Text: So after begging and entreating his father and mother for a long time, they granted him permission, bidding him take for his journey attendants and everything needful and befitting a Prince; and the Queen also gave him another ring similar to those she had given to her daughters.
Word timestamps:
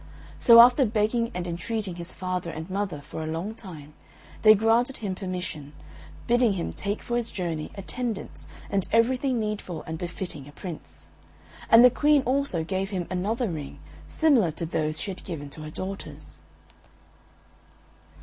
So 0.39 0.59
after 0.61 0.83
begging 0.83 1.29
and 1.35 1.45
entreating 1.47 1.97
his 1.97 2.11
father 2.11 2.49
and 2.49 2.67
mother 2.71 3.01
for 3.01 3.21
a 3.23 3.27
long 3.27 3.53
time, 3.53 3.93
they 4.41 4.55
granted 4.55 4.97
him 4.97 5.13
permission, 5.13 5.73
bidding 6.25 6.53
him 6.53 6.73
take 6.73 7.03
for 7.03 7.15
his 7.17 7.29
journey 7.29 7.69
attendants 7.75 8.47
and 8.71 8.87
everything 8.91 9.39
needful 9.39 9.83
and 9.83 9.99
befitting 9.99 10.47
a 10.47 10.53
Prince; 10.53 11.07
and 11.69 11.85
the 11.85 11.91
Queen 11.91 12.23
also 12.23 12.63
gave 12.63 12.89
him 12.89 13.05
another 13.11 13.47
ring 13.47 13.79
similar 14.07 14.49
to 14.49 14.65
those 14.65 14.99
she 14.99 15.11
had 15.11 15.23
given 15.23 15.51
to 15.51 15.61
her 15.61 15.69
daughters. 15.69 16.39